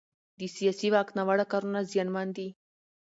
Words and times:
د 0.39 0.41
سیاسي 0.55 0.87
واک 0.93 1.07
ناوړه 1.17 1.45
کارونه 1.51 1.79
زیانمن 1.91 2.27
دي 2.37 2.47